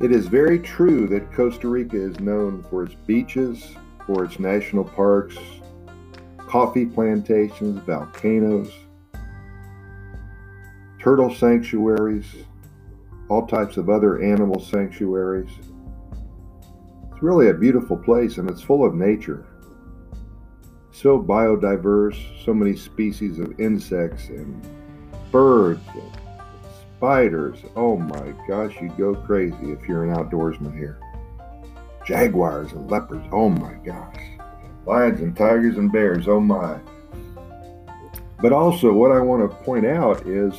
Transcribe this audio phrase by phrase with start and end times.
[0.00, 3.76] It is very true that Costa Rica is known for its beaches,
[4.06, 5.36] for its national parks,
[6.38, 8.72] coffee plantations, volcanoes,
[10.98, 12.24] turtle sanctuaries,
[13.28, 15.50] all types of other animal sanctuaries.
[17.12, 19.44] It's really a beautiful place and it's full of nature.
[20.92, 24.66] So biodiverse, so many species of insects and
[25.30, 26.29] birds and
[27.00, 27.56] spiders.
[27.76, 31.00] Oh my gosh, you'd go crazy if you're an outdoorsman here.
[32.06, 33.26] Jaguars and leopards.
[33.32, 34.22] Oh my gosh.
[34.84, 36.28] Lions and tigers and bears.
[36.28, 36.78] Oh my.
[38.42, 40.52] But also, what I want to point out is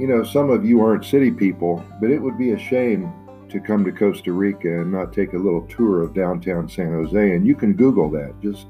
[0.00, 3.12] you know, some of you aren't city people, but it would be a shame
[3.48, 7.32] to come to Costa Rica and not take a little tour of downtown San Jose.
[7.32, 8.34] And you can Google that.
[8.42, 8.66] Just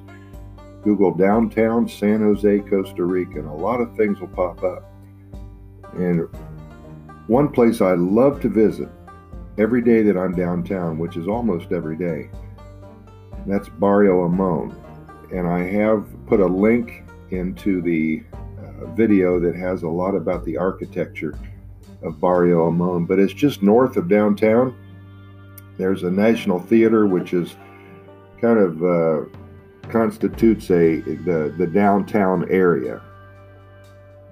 [0.82, 4.90] Google downtown San Jose, Costa Rica, and a lot of things will pop up.
[5.94, 6.28] And
[7.26, 8.88] one place I love to visit
[9.58, 12.30] every day that I'm downtown, which is almost every day,
[13.46, 14.76] that's Barrio Amon.
[15.32, 20.44] And I have put a link into the uh, video that has a lot about
[20.44, 21.38] the architecture
[22.02, 24.74] of Barrio Amon, but it's just north of downtown.
[25.76, 27.54] There's a National Theater, which is
[28.40, 33.02] kind of uh, constitutes a the, the downtown area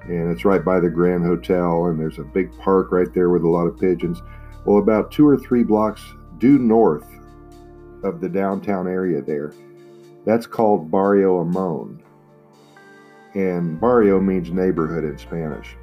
[0.09, 3.43] and it's right by the Grand Hotel, and there's a big park right there with
[3.43, 4.23] a lot of pigeons.
[4.65, 6.03] Well, about two or three blocks
[6.39, 7.07] due north
[8.03, 9.53] of the downtown area there,
[10.25, 12.03] that's called Barrio Amon.
[13.35, 15.77] And barrio means neighborhood in Spanish.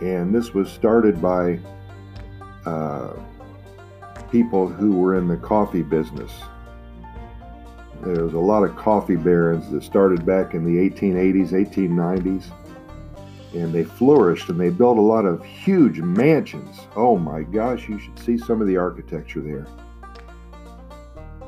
[0.00, 1.60] And this was started by
[2.66, 3.12] uh,
[4.32, 6.32] people who were in the coffee business.
[8.02, 12.50] There was a lot of coffee barons that started back in the 1880s, 1890s
[13.54, 16.80] and they flourished and they built a lot of huge mansions.
[16.96, 19.66] Oh my gosh, you should see some of the architecture there.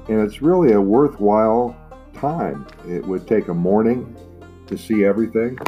[0.08, 1.76] And it's really a worthwhile
[2.12, 2.66] time.
[2.86, 4.14] It would take a morning
[4.66, 5.58] to see everything,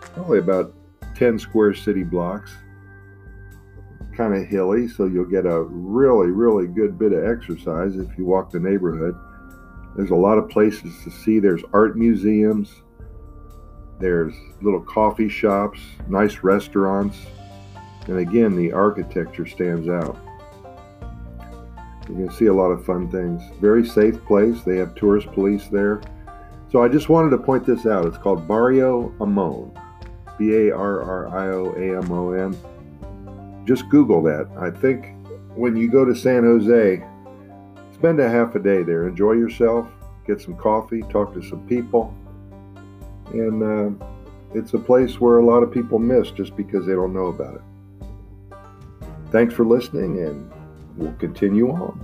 [0.00, 0.74] probably about
[1.14, 2.52] 10 square city blocks.
[4.16, 8.24] Kind of hilly, so you'll get a really, really good bit of exercise if you
[8.24, 9.14] walk the neighborhood.
[9.96, 11.38] There's a lot of places to see.
[11.38, 12.82] There's art museums,
[13.98, 17.18] there's little coffee shops, nice restaurants,
[18.06, 20.16] and again, the architecture stands out.
[22.08, 23.42] You can see a lot of fun things.
[23.60, 24.62] Very safe place.
[24.62, 26.00] They have tourist police there.
[26.70, 28.06] So I just wanted to point this out.
[28.06, 29.78] It's called Barrio Amon,
[30.38, 32.56] B A R R I O A M O N.
[33.66, 34.48] Just Google that.
[34.58, 35.14] I think
[35.54, 37.04] when you go to San Jose,
[37.92, 39.06] spend a half a day there.
[39.06, 39.86] Enjoy yourself,
[40.26, 42.14] get some coffee, talk to some people
[43.32, 44.04] and uh,
[44.54, 47.56] it's a place where a lot of people miss just because they don't know about
[47.56, 47.62] it.
[49.30, 50.50] Thanks for listening, and
[50.96, 52.00] we'll continue on.